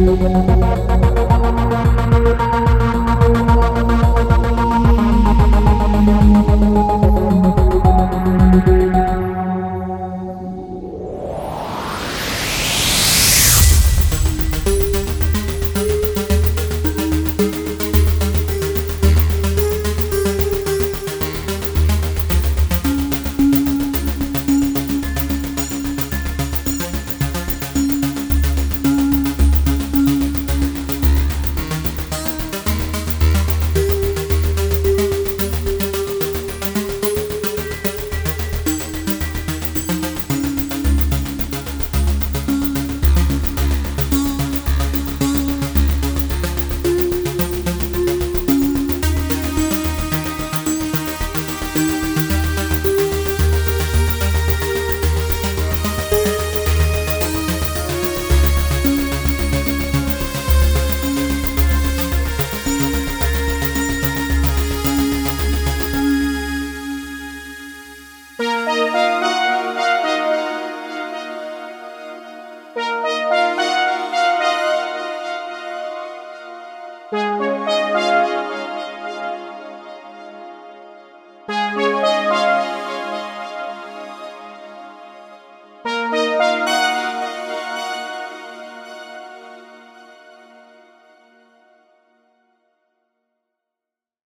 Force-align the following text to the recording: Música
Música 0.00 0.89